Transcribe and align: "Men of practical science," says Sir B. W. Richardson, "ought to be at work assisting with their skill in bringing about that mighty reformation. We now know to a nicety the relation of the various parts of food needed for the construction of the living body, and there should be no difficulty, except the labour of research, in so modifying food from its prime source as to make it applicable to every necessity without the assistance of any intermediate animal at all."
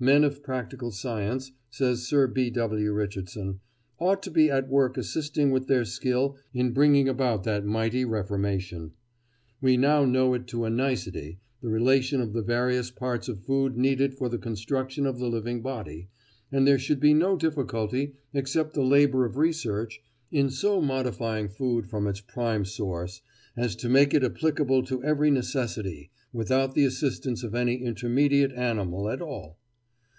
"Men 0.00 0.24
of 0.24 0.42
practical 0.42 0.90
science," 0.90 1.52
says 1.70 2.02
Sir 2.06 2.26
B. 2.26 2.50
W. 2.50 2.92
Richardson, 2.92 3.60
"ought 4.00 4.24
to 4.24 4.30
be 4.30 4.50
at 4.50 4.68
work 4.68 4.98
assisting 4.98 5.52
with 5.52 5.68
their 5.68 5.84
skill 5.84 6.36
in 6.52 6.72
bringing 6.72 7.08
about 7.08 7.44
that 7.44 7.64
mighty 7.64 8.04
reformation. 8.04 8.90
We 9.60 9.76
now 9.76 10.04
know 10.04 10.36
to 10.36 10.64
a 10.64 10.68
nicety 10.68 11.38
the 11.60 11.68
relation 11.68 12.20
of 12.20 12.32
the 12.32 12.42
various 12.42 12.90
parts 12.90 13.28
of 13.28 13.44
food 13.44 13.76
needed 13.78 14.14
for 14.14 14.28
the 14.28 14.36
construction 14.36 15.06
of 15.06 15.20
the 15.20 15.28
living 15.28 15.62
body, 15.62 16.08
and 16.50 16.66
there 16.66 16.76
should 16.78 16.98
be 16.98 17.14
no 17.14 17.36
difficulty, 17.36 18.14
except 18.34 18.74
the 18.74 18.82
labour 18.82 19.24
of 19.24 19.36
research, 19.38 20.02
in 20.28 20.50
so 20.50 20.80
modifying 20.82 21.48
food 21.48 21.86
from 21.86 22.08
its 22.08 22.20
prime 22.20 22.64
source 22.64 23.22
as 23.56 23.76
to 23.76 23.88
make 23.88 24.12
it 24.12 24.24
applicable 24.24 24.82
to 24.86 25.04
every 25.04 25.30
necessity 25.30 26.10
without 26.32 26.74
the 26.74 26.84
assistance 26.84 27.44
of 27.44 27.54
any 27.54 27.76
intermediate 27.76 28.52
animal 28.52 29.08
at 29.08 29.22
all." 29.22 29.60